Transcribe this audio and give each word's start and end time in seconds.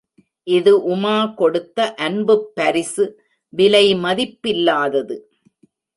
இது 0.47 0.71
உமா 0.85 1.17
கொடுத்த 1.33 1.93
அன்புப் 1.97 2.47
பரிசு 2.55 3.05
விலை 3.53 3.85
மதிப்பில்லாதது! 4.03 5.17